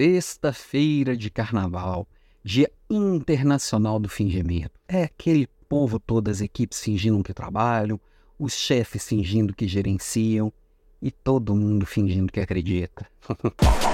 [0.00, 2.08] Sexta-feira de carnaval,
[2.42, 4.80] Dia Internacional do Fingimento.
[4.88, 8.00] É aquele povo, todas as equipes fingindo que trabalham,
[8.38, 10.50] os chefes fingindo que gerenciam
[11.02, 13.06] e todo mundo fingindo que acredita.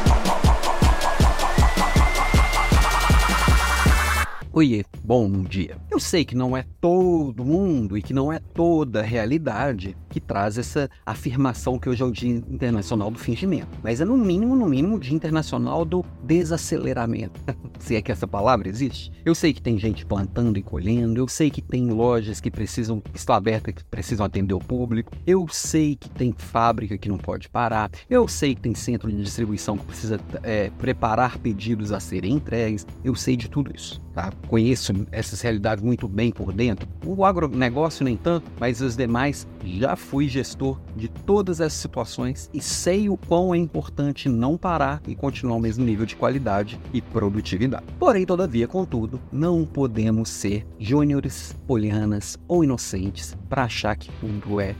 [4.59, 5.77] Oiê, bom dia.
[5.91, 10.19] Eu sei que não é todo mundo e que não é toda a realidade que
[10.19, 14.57] traz essa afirmação que hoje é o Dia Internacional do Fingimento, mas é no mínimo,
[14.57, 17.39] no mínimo, o Dia Internacional do Desaceleramento.
[17.79, 19.13] Se é que essa palavra existe.
[19.27, 23.02] Eu sei que tem gente plantando e colhendo, eu sei que tem lojas que precisam,
[23.15, 27.51] estão abertas, que precisam atender o público, eu sei que tem fábrica que não pode
[27.51, 32.33] parar, eu sei que tem centro de distribuição que precisa é, preparar pedidos a serem
[32.33, 34.33] entregues, eu sei de tudo isso, tá?
[34.48, 36.88] conheço essas realidades muito bem por dentro.
[37.05, 42.60] O agronegócio nem tanto, mas os demais já fui gestor de todas essas situações e
[42.60, 47.02] sei o quão é importante não parar e continuar o mesmo nível de qualidade e
[47.02, 47.84] produtividade.
[47.98, 54.74] Porém, todavia, contudo, não podemos ser júniores, polianas ou inocentes para achar que tudo é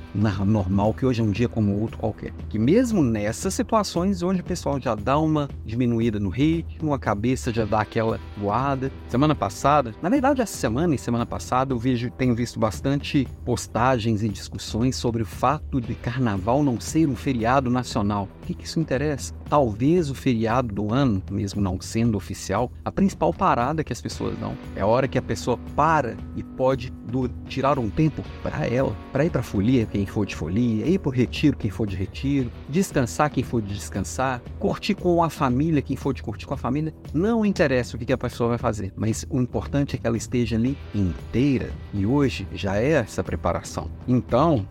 [0.45, 2.33] normal, que hoje é um dia como outro qualquer.
[2.49, 7.53] Que mesmo nessas situações onde o pessoal já dá uma diminuída no ritmo, a cabeça
[7.53, 8.91] já dá aquela voada.
[9.09, 13.27] Semana passada passada, na verdade essa semana e semana passada eu vejo, tenho visto bastante
[13.45, 18.29] postagens e discussões sobre o fato de carnaval não ser um feriado nacional.
[18.43, 19.35] O que, que isso interessa?
[19.49, 24.37] Talvez o feriado do ano, mesmo não sendo oficial, a principal parada que as pessoas
[24.39, 28.67] dão é a hora que a pessoa para e pode do, tirar um tempo para
[28.67, 31.97] ela, para ir para folia, quem for de folia, ir para retiro, quem for de
[31.97, 36.55] retiro, descansar, quem for de descansar, curtir com a família, quem for de curtir com
[36.55, 36.95] a família.
[37.15, 40.17] Não interessa o que, que a pessoa vai fazer, mas o importante é que ela
[40.17, 41.71] esteja ali inteira.
[41.95, 43.89] E hoje já é essa preparação.
[44.09, 44.67] Então,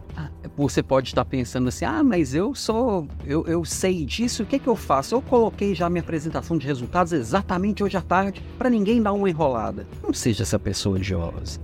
[0.56, 4.60] você pode estar pensando assim: ah, mas eu sou, eu, eu sei disso, o que,
[4.60, 5.16] que eu faço?
[5.16, 9.30] Eu coloquei já minha apresentação de resultados exatamente hoje à tarde para ninguém dar uma
[9.30, 9.86] enrolada.
[10.04, 11.60] Não seja essa pessoa odiosa.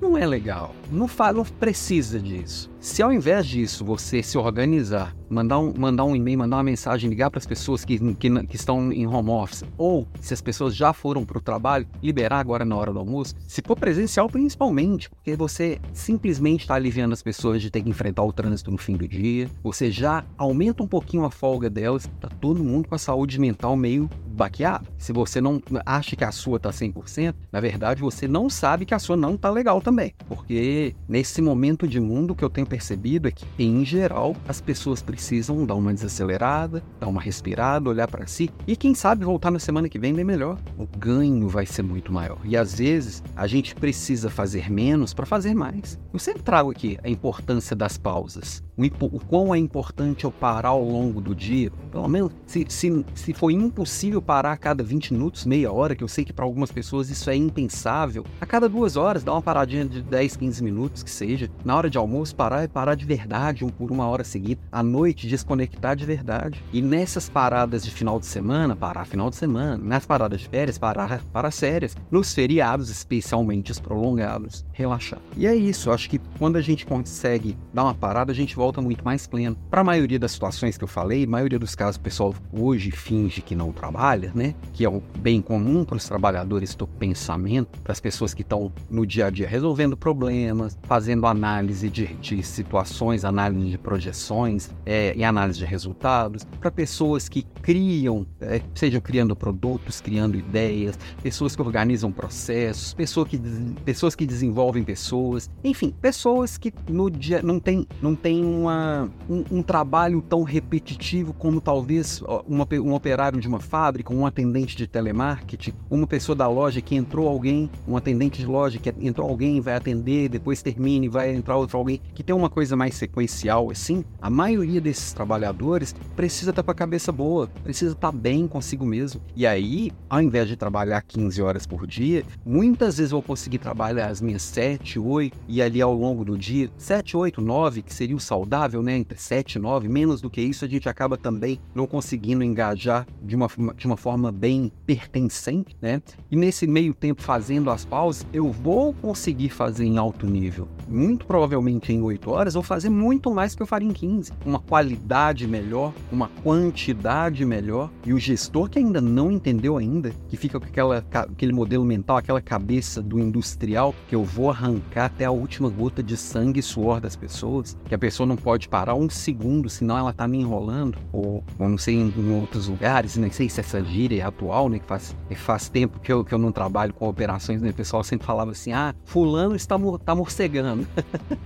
[0.00, 0.74] Não é legal.
[0.90, 2.70] Não, fa não precisa disso.
[2.78, 7.10] Se ao invés disso você se organizar, mandar um, mandar um e-mail, mandar uma mensagem,
[7.10, 10.74] ligar para as pessoas que, que, que, estão em home office, ou se as pessoas
[10.74, 15.10] já foram para o trabalho, liberar agora na hora do almoço, se for presencial principalmente,
[15.10, 18.96] porque você simplesmente está aliviando as pessoas de ter que enfrentar o trânsito no fim
[18.96, 22.98] do dia, você já aumenta um pouquinho a folga delas, tá todo mundo com a
[22.98, 24.86] saúde mental meio baqueado.
[24.98, 28.94] Se você não acha que a sua tá 100%, na verdade você não sabe que
[28.94, 33.28] a sua não tá legal também, porque nesse momento de mundo que eu tenho percebido
[33.28, 38.26] é que, em geral, as pessoas precisam dar uma desacelerada, dar uma respirada, olhar para
[38.26, 40.58] si e, quem sabe, voltar na semana que vem bem melhor.
[40.78, 42.38] O ganho vai ser muito maior.
[42.44, 45.98] E às vezes a gente precisa fazer menos para fazer mais.
[46.12, 48.62] Eu sempre trago aqui a importância das pausas.
[48.76, 51.70] O, o quão é importante eu parar ao longo do dia.
[51.90, 56.02] Pelo menos, se, se, se for impossível parar a cada 20 minutos, meia hora, que
[56.02, 59.40] eu sei que para algumas pessoas isso é impensável, a cada duas horas, dá uma
[59.40, 61.48] paradinha de 10, 15 minutos que seja.
[61.64, 64.60] Na hora de almoço, parar é parar de verdade, um por uma hora seguida.
[64.72, 66.62] À noite, desconectar de verdade.
[66.72, 69.76] E nessas paradas de final de semana, parar final de semana.
[69.76, 71.96] Nas paradas de férias, parar para séries.
[72.10, 75.20] Nos feriados, especialmente os prolongados, relaxar.
[75.36, 78.56] E é isso, eu acho que quando a gente consegue dar uma parada, a gente
[78.56, 79.56] volta muito mais pleno.
[79.70, 83.42] Para a maioria das situações que eu falei, maioria dos casos o pessoal hoje finge
[83.42, 84.54] que não trabalha, né?
[84.72, 88.72] Que é o bem comum para os trabalhadores do pensamento, para as pessoas que estão
[88.90, 95.14] no dia a dia resolvendo problemas, fazendo análise de, de situações, análise de projeções é,
[95.16, 101.54] e análise de resultados, para pessoas que criam, é, sejam criando produtos, criando ideias, pessoas
[101.54, 103.38] que organizam processos, pessoas que,
[103.84, 109.44] pessoas que desenvolvem pessoas, enfim, pessoas que no dia não tem, não tem uma, um,
[109.50, 114.86] um trabalho tão repetitivo como talvez uma, um operário de uma fábrica, um atendente de
[114.86, 119.60] telemarketing, uma pessoa da loja que entrou alguém, um atendente de loja que entrou alguém,
[119.60, 123.70] vai atender, depois termina e vai entrar outro alguém, que tem uma coisa mais sequencial
[123.70, 128.84] assim, a maioria desses trabalhadores precisa estar com a cabeça boa, precisa estar bem consigo
[128.84, 129.20] mesmo.
[129.34, 133.58] E aí, ao invés de trabalhar 15 horas por dia, muitas vezes eu vou conseguir
[133.58, 137.94] trabalhar as minhas 7, 8 e ali ao longo do dia, 7, 8, 9, que
[137.94, 138.96] seria o saudável, né?
[138.96, 143.06] Entre 7 e 9, menos do que isso, a gente acaba também não conseguindo engajar
[143.22, 146.02] de uma, de uma forma bem pertencente, né?
[146.30, 150.68] E nesse meio tempo, fazendo as pausas, eu vou conseguir fazer em alto nível.
[150.88, 154.32] Muito provavelmente em 8 horas, vou fazer muito mais que eu faria em 15.
[154.44, 157.90] Uma qualidade melhor, uma quantidade melhor.
[158.04, 162.16] E o gestor que ainda não entendeu ainda, que fica com aquela, aquele modelo mental,
[162.16, 166.62] aquela cabeça do industrial, que eu vou arrancar até a última gota de sangue e
[166.62, 170.38] suor das pessoas, que a pessoa não pode parar um segundo, senão ela tá me
[170.38, 174.78] enrolando, ou, ou não sei, em, outros lugares, nem sei se essa gíria atual, né?
[174.78, 177.70] Que faz, faz tempo que eu, que eu não trabalho com operações, né?
[177.70, 180.86] O pessoal sempre falava assim: ah, fulano está tá morcegando.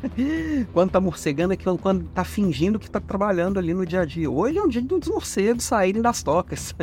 [0.73, 4.05] quando tá morcegando é que quando tá fingindo que tá trabalhando ali no dia a
[4.05, 4.31] dia.
[4.31, 6.75] Hoje é um dia dos morcegos saírem das tocas.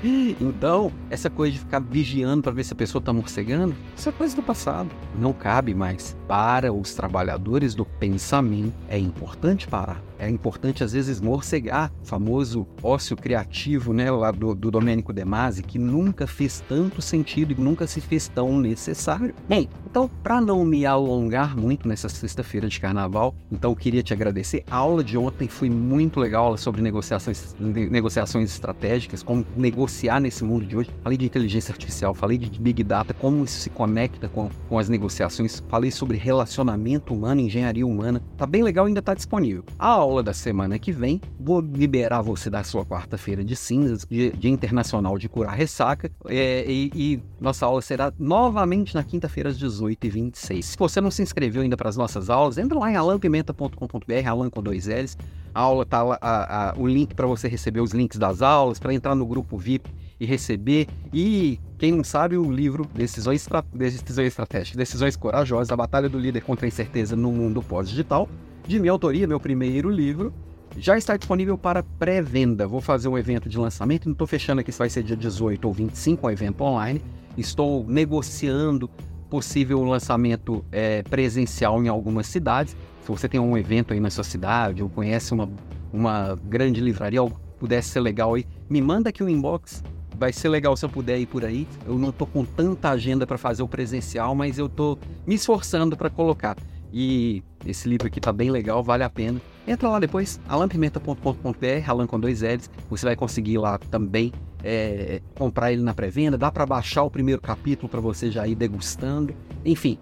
[0.40, 4.12] então, essa coisa de ficar vigiando para ver se a pessoa tá morcegando, isso é
[4.12, 4.90] coisa do passado.
[5.18, 6.16] Não cabe mais.
[6.28, 10.02] Para os trabalhadores do pensamento, é importante parar.
[10.18, 15.24] É importante, às vezes, morcegar, o famoso ócio criativo, né, lá do, do Domênico De
[15.24, 19.34] Masi, que nunca fez tanto sentido e nunca se fez tão necessário.
[19.48, 24.12] Bem, então, para não me alongar muito nessa sexta-feira de carnaval, então eu queria te
[24.12, 24.64] agradecer.
[24.70, 30.44] A aula de ontem foi muito legal, aula sobre negociações, negociações estratégicas, como negociar nesse
[30.44, 30.90] mundo de hoje.
[31.02, 34.88] Falei de inteligência artificial, falei de Big Data, como isso se conecta com, com as
[34.88, 38.22] negociações, falei sobre relacionamento humano, engenharia humana.
[38.36, 39.64] Tá bem legal, ainda tá disponível.
[39.78, 44.32] A aula da semana que vem, vou liberar você da sua quarta-feira de cinzas, Dia,
[44.44, 50.62] Internacional de Curar Ressaca, é, e, e, nossa aula será novamente na quinta-feira às 18h26.
[50.62, 54.48] Se você não se inscreveu ainda para as nossas aulas, entra lá em alampimenta.com.br, alan
[54.48, 55.18] com dois L's.
[55.52, 58.78] A aula tá lá, a, a, o link para você receber os links das aulas,
[58.78, 60.86] para entrar no grupo VIP e receber.
[61.12, 66.42] E quem não sabe, o livro Decisões, Decisões Estratégicas, Decisões Corajosas, a Batalha do Líder
[66.42, 68.28] contra a Incerteza no Mundo Pós-Digital
[68.66, 70.32] de minha autoria, meu primeiro livro,
[70.76, 72.66] já está disponível para pré-venda.
[72.66, 75.64] Vou fazer um evento de lançamento, não estou fechando aqui se vai ser dia 18
[75.64, 77.00] ou 25, um evento online.
[77.38, 78.90] Estou negociando
[79.30, 82.76] possível lançamento é, presencial em algumas cidades.
[83.02, 85.48] Se você tem um evento aí na sua cidade ou conhece uma,
[85.92, 89.82] uma grande livraria, algo pudesse ser legal aí, me manda aqui o um inbox.
[90.18, 91.68] Vai ser legal se eu puder ir por aí.
[91.86, 95.96] Eu não estou com tanta agenda para fazer o presencial, mas eu estou me esforçando
[95.96, 96.56] para colocar.
[96.98, 99.38] E esse livro aqui tá bem legal, vale a pena.
[99.68, 102.70] Entra lá depois, alampimenta.com.br, Alan com dois L's.
[102.88, 104.32] Você vai conseguir lá também
[104.64, 106.38] é, comprar ele na pré-venda.
[106.38, 109.34] Dá para baixar o primeiro capítulo para você já ir degustando.
[109.62, 109.98] Enfim,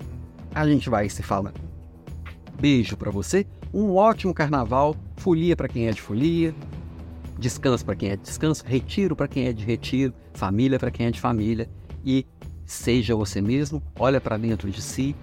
[0.54, 1.60] a gente vai se falando.
[2.60, 6.54] Beijo para você, um ótimo carnaval, folia para quem é de folia,
[7.36, 11.06] descanso para quem é de descanso, retiro para quem é de retiro, família para quem
[11.06, 11.68] é de família
[12.04, 12.24] e
[12.64, 15.16] seja você mesmo, olha para dentro de si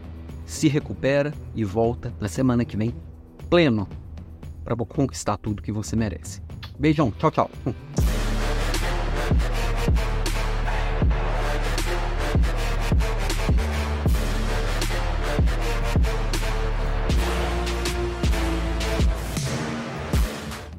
[0.51, 2.94] se recupera e volta na semana que vem
[3.50, 3.88] pleno
[4.65, 6.42] para conquistar tudo que você merece.
[6.77, 7.50] Beijão, tchau, tchau.